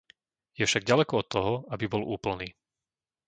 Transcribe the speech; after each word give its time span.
Je 0.57 0.63
však 0.67 0.83
ďaleko 0.89 1.13
od 1.21 1.27
toho, 1.35 1.53
aby 1.73 1.85
bol 1.93 2.01
úplný. 2.17 2.49